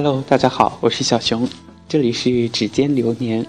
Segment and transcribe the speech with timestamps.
[0.00, 1.48] Hello，大家好，我是小熊，
[1.88, 3.44] 这里是指尖流年。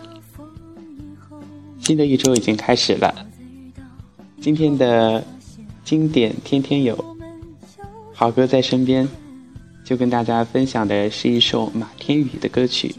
[1.79, 3.13] 新的一周已经开始了，
[4.41, 5.23] 今天的
[5.85, 7.16] 经典天天有，
[8.16, 9.07] 好歌在身边，
[9.85, 12.95] 就跟大家分享的是一首马天宇的歌曲。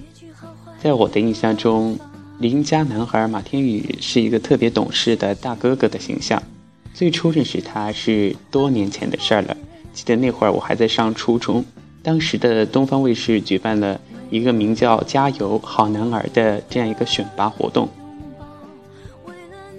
[0.81, 1.99] 在我的印象中，
[2.39, 6.41] 邻家男孩马天宇是一个特别懂事的大哥哥的形象。
[6.95, 9.57] 最初认识他是多年前的事儿了，
[9.93, 11.65] 记得那会儿我还在上初中。
[12.03, 14.01] 当时的东方卫视举办了
[14.31, 17.89] 一个名叫“加油好男儿”的这样一个选拔活动。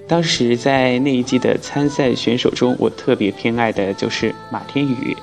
[0.08, 5.16] 当时在那一季的参赛选手中，我特别偏爱的就是马天宇，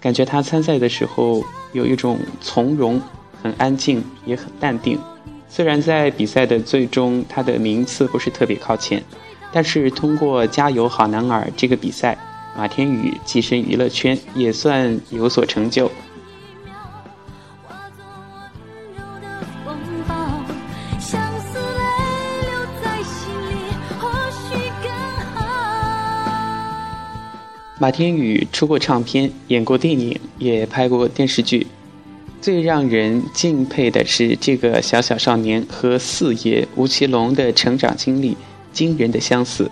[0.00, 3.00] 感觉他参赛的时候有一种从容、
[3.42, 4.98] 很安静，也很淡定。
[5.48, 9.02] 虽然在比赛的最终他的名次不是特别靠前，
[9.52, 12.16] 但是通过“加油好男儿”这个比赛，
[12.56, 15.90] 马天宇跻身娱乐圈也算有所成就。
[27.82, 31.66] 马天宇出过唱片，演过电影，也拍过电视剧。
[32.40, 38.36] 最让人敬佩的是，这个小小少年和四爷吴奇隆的成长经历
[38.72, 39.68] 惊人的相似。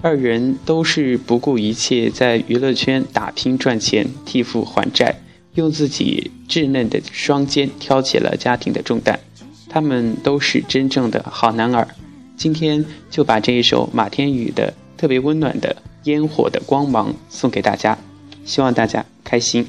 [0.00, 5.16] 二人都是不顾一切在娱乐圈打拼赚钱，替父还债，
[5.56, 9.20] 用自己稚嫩的双肩挑起了家庭的重担。
[9.68, 11.86] 他们都是真正的好男儿。
[12.38, 15.76] 今天就把这一首马天宇的特别温暖的。
[16.06, 17.96] 烟火的光芒送给大家，
[18.44, 19.66] 希望大家开心。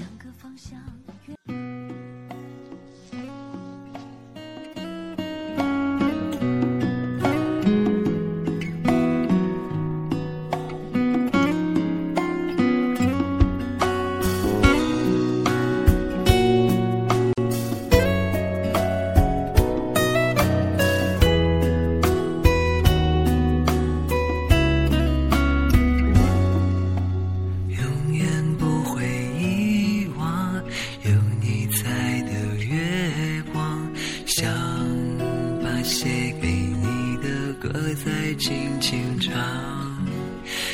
[38.37, 39.33] 轻轻唱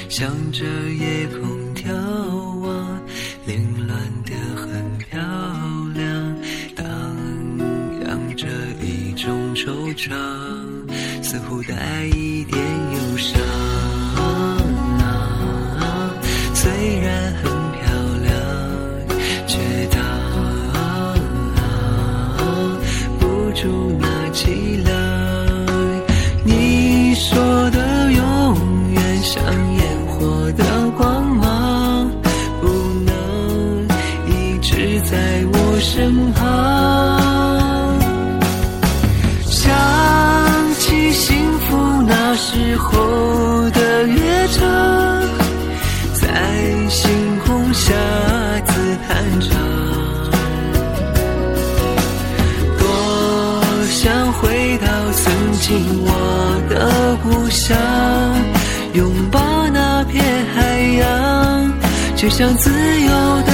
[0.09, 1.89] 向着夜空眺
[2.59, 3.01] 望，
[3.47, 5.19] 凌乱的很漂
[5.95, 6.35] 亮，
[6.75, 6.85] 荡
[8.05, 8.47] 漾着
[8.81, 10.13] 一种惆怅，
[11.23, 12.61] 似乎带一点
[56.05, 57.77] 我的故乡，
[58.93, 59.39] 拥抱
[59.73, 60.23] 那片
[60.53, 61.71] 海洋，
[62.15, 62.69] 就像自
[63.01, 63.52] 由的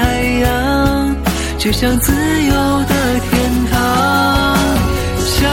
[0.00, 1.16] 海洋
[1.58, 4.56] 就像自由的天堂
[5.18, 5.50] 想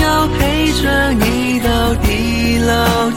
[0.00, 3.07] 要陪着你到地老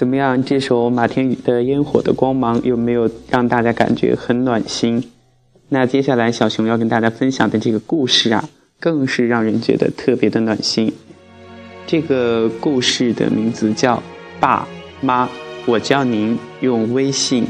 [0.00, 0.42] 怎么样？
[0.42, 5.04] 这首马天宇的《烟火的光芒》有没有让大家感觉很暖心？
[5.68, 8.48] 那接下来小熊要跟大家分享的这个故事啊，
[8.80, 10.90] 更是让人觉得特别的暖心。
[11.86, 13.96] 这个故事的名字叫
[14.40, 14.66] 《爸
[15.02, 15.26] 妈》，
[15.66, 17.44] 我教您用微信。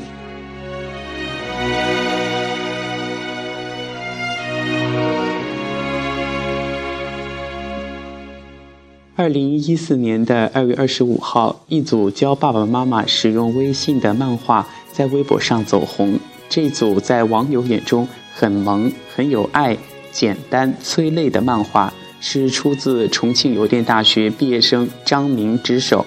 [9.20, 16.19] 二零一四年的二月二十五号，一组教爸爸妈妈使用微信的漫画在微博上走红。
[16.49, 19.76] 这组在网友眼中很萌、很有爱、
[20.11, 26.06] 简单催泪的漫画，是出自重庆邮电大学毕业生张明之手。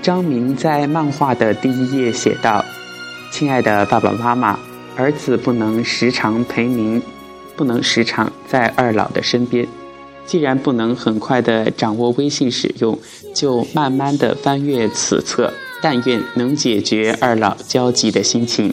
[0.00, 2.64] 张明在漫画的第一页写道。
[3.34, 4.56] 亲爱的爸爸妈妈，
[4.94, 7.02] 儿子不能时常陪您，
[7.56, 9.66] 不能时常在二老的身边。
[10.24, 12.96] 既然不能很快的掌握微信使用，
[13.34, 15.52] 就慢慢的翻阅此册，
[15.82, 18.72] 但愿能解决二老焦急的心情。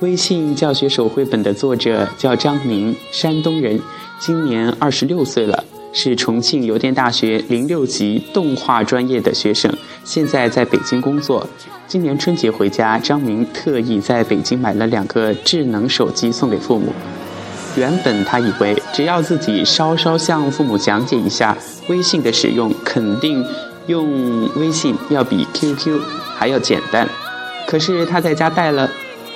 [0.00, 3.80] 微信教学手绘本的作者叫张明，山东人，
[4.18, 5.62] 今年二十六岁了。
[5.96, 11.48] 是重庆邮电大学零六级动画专业的学生，现在在北京工作。
[11.88, 16.92] 今年春节回家，张明特意在北京买了两个智能手机送给父母。
[17.78, 21.56] 原本他以为只要自己稍稍向父母讲解一下
[21.88, 23.42] 微信的使用，肯定
[23.86, 25.98] 用微信要比 QQ
[26.36, 27.08] 还要简单。
[27.66, 28.90] 可是他在家待了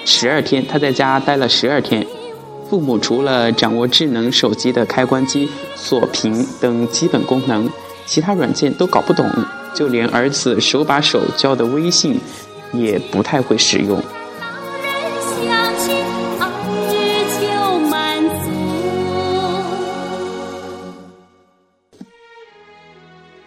[0.05, 2.07] 十二天，他在家待了十二天。
[2.71, 7.69] 父母除了掌握智能手机的开关机、锁屏等基本功能，
[8.07, 9.29] 其他软件都搞不懂，
[9.75, 12.21] 就连儿子手把手教的微信，
[12.73, 14.01] 也不太会使用。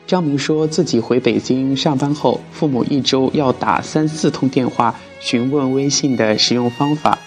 [0.05, 7.17] 张明说自己回北京上班后，父母一周要打三四通电话询问微信的使用方法。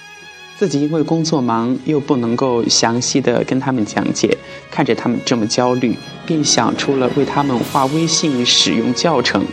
[0.59, 4.39] 自己因为工作忙，又不能够详细的跟他们讲解，
[4.71, 5.95] 看着他们这么焦虑，
[6.25, 9.45] 便想出了为他们画微信使用教程。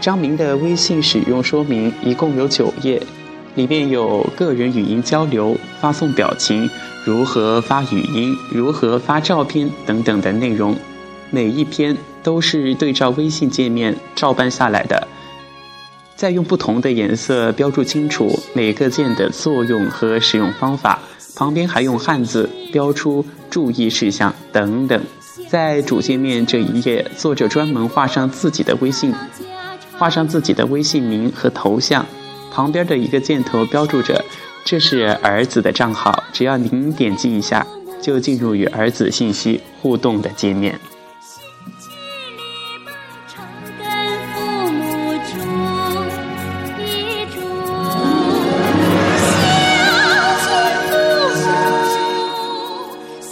[0.00, 3.00] 张明的微信使用说明一共有九页，
[3.56, 6.68] 里面有个人语音交流、发送表情、
[7.04, 10.74] 如何发语音、如何发照片等等的内容，
[11.28, 15.06] 每一篇都是对照微信界面照搬下来的。
[16.22, 21.00] 再用不同的颜色标注清楚每个键的作用和使用方法，
[21.34, 25.02] 旁边还用汉字标出注意事项等等。
[25.48, 29.12] 在主界面这一页，作者专门画上自己的微信，
[29.98, 32.06] 画上自己的微信名和头像，
[32.52, 34.24] 旁边的一个箭头标注着
[34.64, 37.66] 这是儿子的账号，只要您点击一下，
[38.00, 40.78] 就进入与儿子信息互动的界面。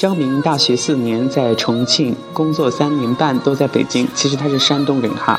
[0.00, 4.08] 张明大学四年在重庆工作三年半都在北京。
[4.14, 5.38] 其实他是山东人哈，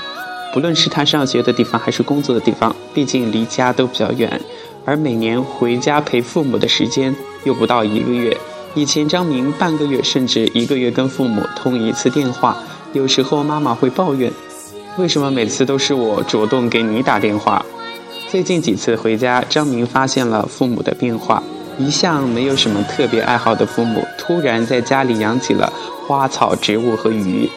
[0.53, 4.39] 不论是他上学的地方还是工作的地方，毕竟离家都比较远，
[4.85, 8.37] 而每年回家陪父母的时间又不到一个月。
[8.75, 12.55] 以前张明半个月甚至一个月跟父母通一次电话，
[12.93, 14.31] 有时候妈妈会抱怨，
[14.99, 17.65] 为什么每次都是我主动给你打电话？
[18.29, 21.41] 最近几次回家，张明发现了父母的变化。
[21.77, 25.71] 一向没有什么特别爱好的父母，突然在家里养起了
[26.07, 27.49] 花草植物和鱼。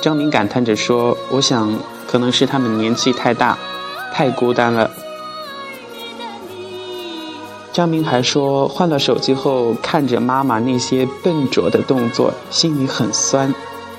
[0.00, 3.58] 张明感叹着说：“我想，可能是他们年纪太大，
[4.12, 4.90] 太孤单了。”
[7.72, 13.54] 张明还说，换了手机后，看着妈妈那些笨拙的动作，心里很酸。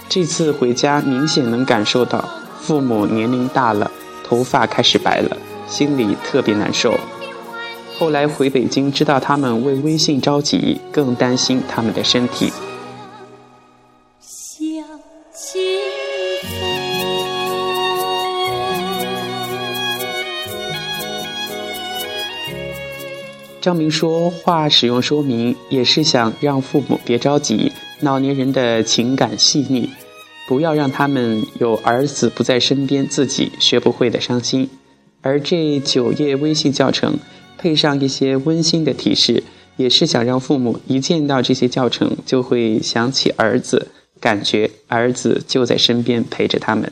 [0.10, 2.28] 这次回家，明显能感受到
[2.60, 3.90] 父母年龄大了，
[4.28, 7.00] 头发开始白了，心里特别难受。
[8.02, 12.52] 后来回北京，知道他们为微信着急，更担心他们的身体。
[23.62, 29.88] 张明说话使用说明，也是想让父母别着急，老年人的情感细腻，
[30.48, 34.68] 不要让他们有儿子不在身边，自己学不会的伤心。
[35.22, 37.20] 而这九页微信教程。
[37.62, 39.44] 配上一些温馨的提示，
[39.78, 43.90] 也是想让父母一见到这些教程就会想起儿子，
[44.20, 46.92] 感觉儿子就在身边陪着他们。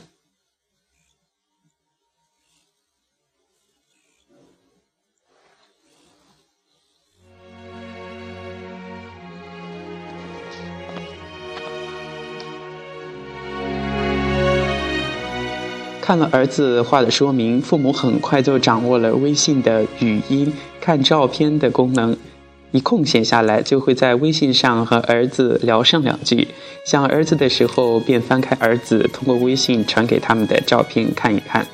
[16.10, 22.16] 看了儿子画的说明，父母很快就掌握了微信的语音看照片的功能。
[22.72, 26.48] 一空闲下来，就会在微信上和儿子聊上两句。
[26.84, 31.64] 想儿子的时候，便翻开儿子通过微信传给他们的照片看一看。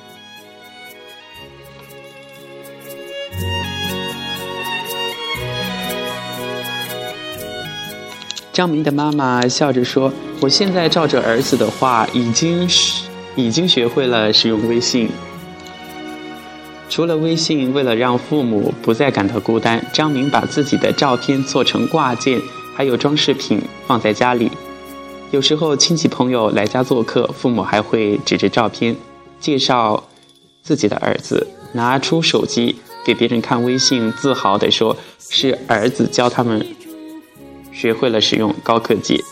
[8.53, 10.13] 张明的妈妈笑着说
[10.43, 15.09] ：“我现在照着儿子的话，已经是已经学会了使用微信。
[16.89, 22.41] 除了微信，为了让父母不再感到孤单，张明把自己的照片做成挂件，
[22.75, 24.51] 还有装饰品放在家里。
[25.33, 28.97] 有时候亲戚朋友来家做客，父母还会指着照片
[29.41, 30.09] 介绍
[30.63, 36.65] 自己的儿子，拿出手机给别人看微信，自豪地说是儿子教他们。”
[37.75, 39.23] 学会了使用高科技。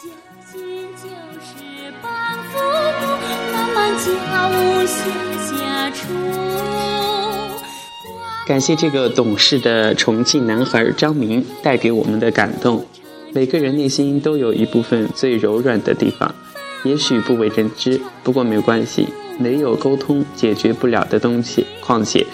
[8.46, 12.86] 感谢这个懂事的重庆男孩张明带给我们的感动。
[13.32, 16.34] 每个人内心都有一部分最柔软的地方，
[16.82, 19.08] 也许不为人知，不过没关系。
[19.38, 21.66] 没有沟通解决不了的东西。
[21.80, 22.24] 况且，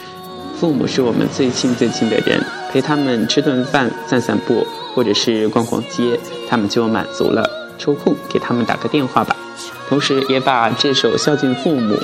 [0.56, 4.66] 父母是我们最亲最亲的人，陪他们吃顿饭，散散步。
[4.92, 7.48] 或者是逛逛街，他们就满足了。
[7.78, 9.36] 抽空给他们打个电话吧，
[9.88, 11.94] 同时也把这首《孝敬父母》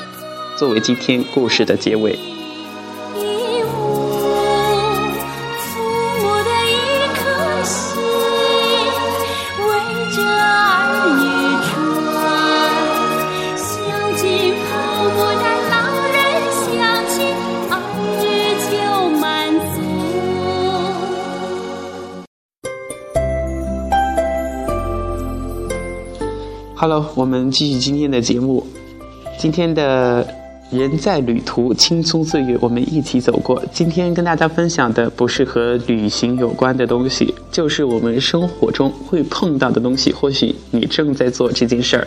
[0.57, 2.17] 作为今天故事的结尾。
[26.89, 28.65] Hello，我们继续今天的节目。
[29.37, 30.25] 今天的
[30.71, 33.61] 人在旅途，青葱岁月，我们一起走过。
[33.73, 40.13] 今天跟大家分享的不是和旅行有关的东西，就是我们生活中会碰到的东西。
[40.13, 42.07] 或许你正在做这件事儿。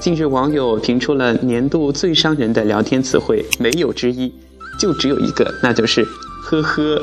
[0.00, 4.32] 近日，网友评出了年度最伤人的聊天词汇，没有之一，
[4.80, 6.04] 就只有一个，那就是
[6.42, 7.00] “呵呵”。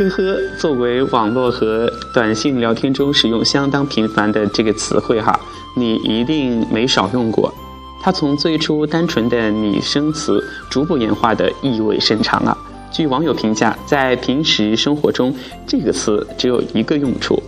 [0.00, 5.38] 呵呵，作为网络和短信聊天中使用相当频繁的这个词汇哈，
[5.76, 7.52] 你一定没少用过。
[8.00, 12.56] 它从最初单纯的拟声词，逐步演化的意味深长啊。
[12.90, 15.34] 据网友评价，在平时生活中，
[15.66, 17.42] 这个词只有一个用处，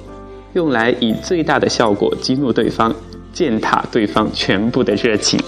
[0.52, 2.94] 用来以最大的效果激怒对方，
[3.32, 5.40] 践踏对方全部的热情。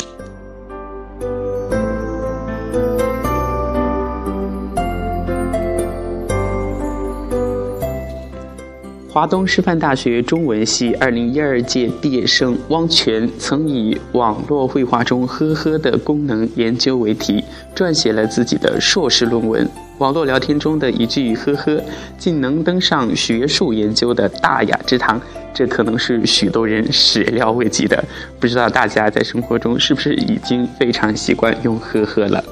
[9.15, 17.41] 华东师范大学中文系二零一二届毕业生汪泉曾以网络绘画中“呵呵”的功能研究为题，
[17.77, 19.65] 撰写了自己的硕士论文。
[19.99, 21.81] 网络聊天中的一句“呵呵”，
[22.19, 25.21] 竟能登上学术研究的大雅之堂，
[25.55, 28.05] 这可能是许多人始料未及的。
[28.41, 32.43] 不知道大家在生活中是不是已经非常习惯用“呵呵”了？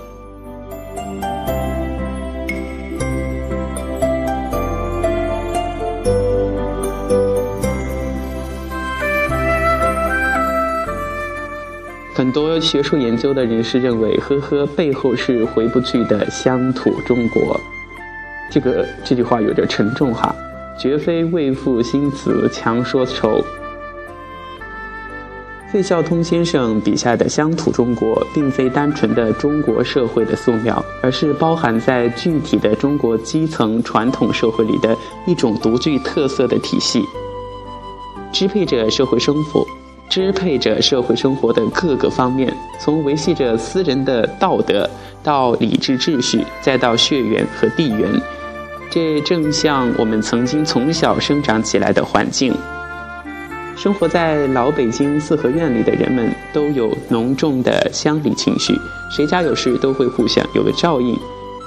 [12.62, 17.60] 学术研究的人士认为，“呵呵”背后是回不去的乡土中国。
[18.50, 20.34] 这个这句话有点沉重哈，
[20.78, 23.42] 绝非为赋新词强说愁。
[25.72, 37.02] 费孝通先生笔下的乡土中国，并非单纯的中国社会的素描，而是包含在具体的中国基层传统社会里的一种独具特色的体系，
[38.30, 39.66] 支配着社会生活。
[40.12, 44.86] 支配着社会生活的各个方面，从维系着私人的道德，
[45.22, 48.06] 到理智秩序，再到血缘和地缘，
[48.90, 52.54] 这正像我们曾经从小生长起来的环境。
[53.74, 58.78] 生活在老北京四合院里的人们都有浓重的乡里情绪，
[59.10, 61.18] 谁家有事都会互相有个照应。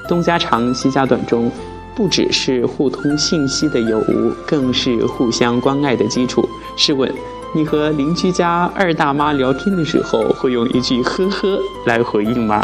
[0.08, 1.52] 东家长西家短中，
[1.96, 6.48] 不只是互通信息的有无，更是互相关爱的基础。
[6.78, 7.12] 试问？
[7.56, 11.58] 你和邻居家二大妈聊天的时候，会用一句“呵呵”
[11.88, 12.62] 来回应吗？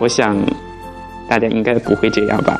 [0.00, 0.36] 我想，
[1.28, 2.58] 大家应该不会这样吧。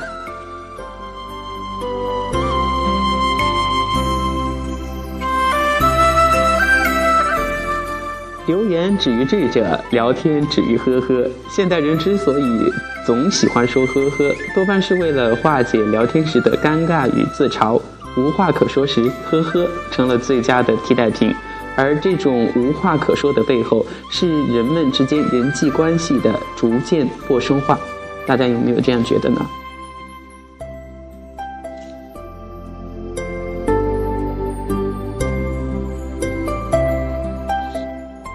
[8.47, 11.28] 留言止于智者，聊天止于呵呵。
[11.49, 12.73] 现代人之所以
[13.04, 17.80] 总喜欢说呵呵，多半是为了化解聊天时的尴尬与自嘲。
[18.17, 21.35] 无话可说时，呵呵成了最佳的替代品。
[21.76, 27.79] 而这种无话可说的背后，是人们之间人际关系的逐渐陌生化。
[28.26, 29.40] 大家有没有这样觉得呢？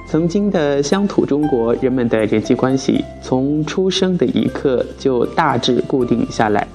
[0.08, 6.65] 曾经的乡土中国，人们的人际关系从出生的一刻就大致固定下来。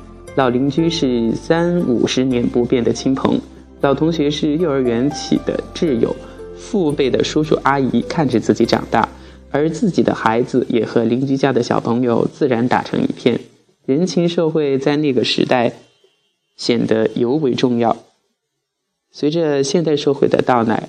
[0.41, 3.39] 老邻居是三五十年不变的亲朋，
[3.83, 6.17] 老同学是幼儿园起的挚友，
[6.57, 9.07] 父辈的叔叔阿姨看着自己长大，
[9.51, 13.39] 而自己的孩子也和邻居家的小朋友自然打成一片。
[13.85, 15.75] 人情社会在那个时代
[16.57, 17.99] 显得尤为重要。
[19.13, 20.89] 随着现代社会的到来。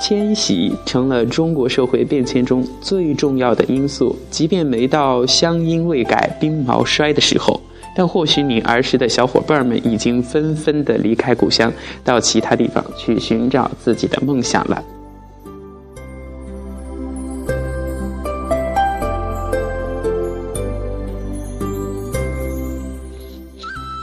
[0.00, 4.16] 迁徙成了中国社会变迁中最重要的因素。
[4.30, 7.60] 即便没到乡音未改、鬓毛衰的时候，
[7.96, 11.72] 但或许你儿时的小伙伴们已经纷纷的离开故乡，
[12.04, 14.82] 到其他地方去寻找自己的梦想了。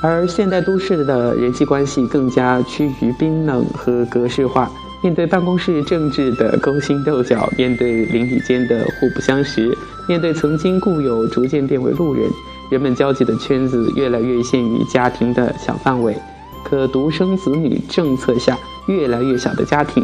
[0.03, 4.69] 而现代都市的人际关系更加趋于冰冷和格式化。
[5.05, 9.71] 面对办公室政治的勾心斗角，面对邻里间的互不相识，
[10.07, 12.27] 面对曾经故友逐渐变为路人，
[12.71, 16.17] 人们交际的圈子越来越限于家庭的小范围。
[16.63, 20.03] 可独生子女政策下，越来越小的家庭，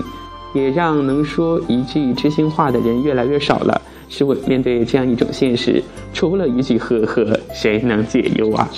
[0.53, 3.81] 也让能说一句知心话的人越来越少了。
[4.07, 5.81] 试问，面对这样一种现实，
[6.13, 8.69] 除了一句呵呵，谁能解忧啊？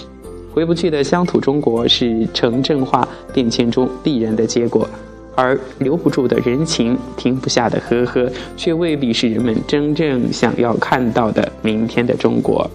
[0.53, 4.87] 回不去的乡土中国，是城镇化变迁中必然的结果。
[5.35, 12.69] 而留不住的人情，停不下的呵呵，却未必是人们真正想要看到的明天的中国。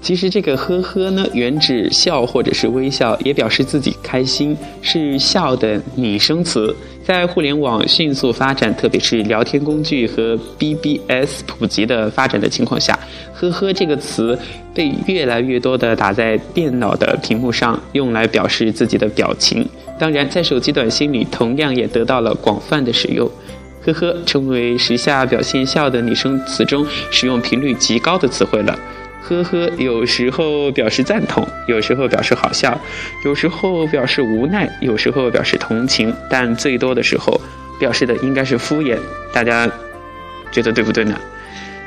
[0.00, 6.74] 其实这个呵呵呢，原指笑或者是微笑，也表示自己开心，是笑的拟声词。
[7.04, 12.98] 在互联网迅速发展，特别是聊天工具和 BBS 普及的发展的情况下，
[13.34, 14.38] 呵呵这个词
[14.72, 19.68] 被越来越多的打在电脑的屏幕上，用来表示自己的表情。
[19.98, 23.28] 当然，在手机短信里，同样也得到了广泛的使用。
[23.84, 28.78] 呵呵，成为时下表现笑的拟声词中使用频率极高的词汇了。
[29.22, 32.78] 呵呵，有时候表示赞同，有时候表示好笑，
[33.24, 37.40] 有时候表示无奈，有时候表示同情，但最多的时候
[37.78, 38.98] 表示的应该是敷衍。
[39.32, 39.70] 大家
[40.50, 41.16] 觉得对不对呢？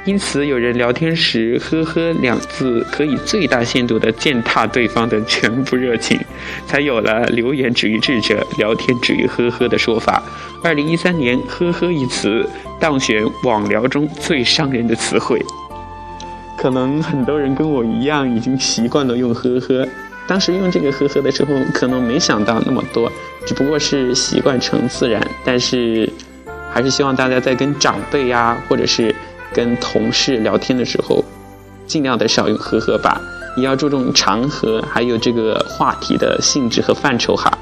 [0.06, 6.20] 因此，有人聊天时“呵呵”两字可以最大限度地践踏对方的全部热情，
[6.68, 10.24] 才有了“留言止于智者，聊天止于呵呵”的说法。
[10.64, 12.48] 二零一三年，“呵呵”一词
[12.80, 15.44] 当选网聊中最伤人的词汇。
[16.58, 19.88] 可能很多人跟我一样，已经习惯了用呵呵。
[20.28, 23.12] 当时用这个呵呵的时候，可能没想到那么多，
[23.46, 25.22] 只不过是习惯成自然。
[25.44, 26.12] 但是，
[26.72, 29.14] 还是希望大家在跟长辈呀，或者是
[29.54, 31.24] 跟同事聊天的时候，
[31.86, 33.22] 尽量的少用呵呵吧。
[33.56, 37.56] 也要注重场合，还有这个话题的性质和范畴哈。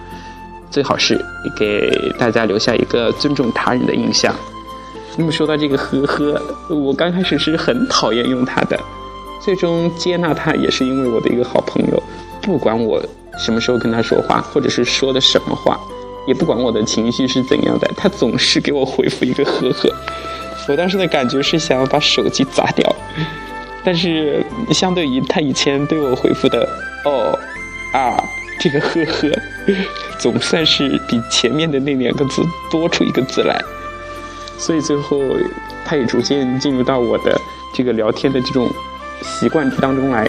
[0.72, 1.24] 最好是
[1.56, 4.34] 给大家留下一个尊重他人的印象。
[5.18, 8.80] 那么说到这个呵呵，我刚开始是很讨厌用它的，
[9.42, 12.04] 最终接纳它也是因为我的一个好朋友，
[12.42, 13.00] 不管我
[13.38, 15.80] 什么时候跟他说话，或者是说的什么话，
[16.28, 19.90] 也不管我的情绪是怎样的，他总是给我回复一个呵呵。
[20.68, 22.96] 我当时的感觉是想要把手机砸掉，
[23.84, 26.68] 但是相对于他以前对我回复的
[27.06, 27.38] 哦
[27.92, 28.18] 啊
[28.60, 29.30] 这个呵呵，
[30.18, 33.62] 总算是比前面的那两个字多出一个字来。
[34.66, 35.20] 所以最后，
[35.84, 37.38] 他也逐渐进入到我的
[37.74, 38.70] 这个聊天的这种
[39.22, 40.26] 习惯当中来。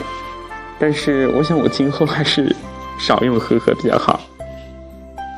[0.76, 2.54] 但是，我想我今后还是
[2.98, 4.20] 少用呵呵比较好。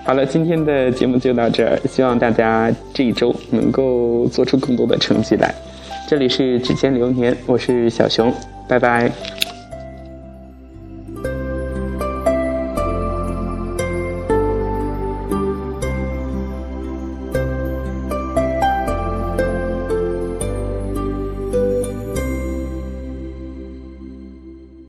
[0.07, 5.55] 好了，今天的节目就到这儿，希望大家这一周能够做出更多的成绩来。
[6.09, 8.33] 这里是指尖流年，我是小熊，
[8.67, 9.13] 拜拜。